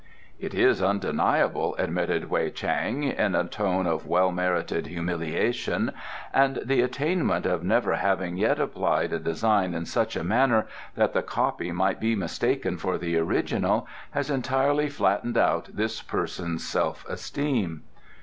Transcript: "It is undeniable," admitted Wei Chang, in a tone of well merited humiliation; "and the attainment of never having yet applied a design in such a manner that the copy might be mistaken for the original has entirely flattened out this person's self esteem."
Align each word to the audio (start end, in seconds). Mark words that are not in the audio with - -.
"It 0.39 0.55
is 0.55 0.81
undeniable," 0.81 1.75
admitted 1.75 2.27
Wei 2.31 2.49
Chang, 2.49 3.03
in 3.03 3.35
a 3.35 3.43
tone 3.43 3.85
of 3.85 4.07
well 4.07 4.31
merited 4.31 4.87
humiliation; 4.87 5.91
"and 6.33 6.57
the 6.65 6.81
attainment 6.81 7.45
of 7.45 7.63
never 7.63 7.97
having 7.97 8.35
yet 8.35 8.57
applied 8.59 9.13
a 9.13 9.19
design 9.19 9.75
in 9.75 9.85
such 9.85 10.15
a 10.15 10.23
manner 10.23 10.65
that 10.95 11.13
the 11.13 11.21
copy 11.21 11.71
might 11.71 11.99
be 11.99 12.15
mistaken 12.15 12.77
for 12.79 12.97
the 12.97 13.15
original 13.17 13.85
has 14.09 14.31
entirely 14.31 14.89
flattened 14.89 15.37
out 15.37 15.69
this 15.71 16.01
person's 16.01 16.67
self 16.67 17.05
esteem." 17.07 17.83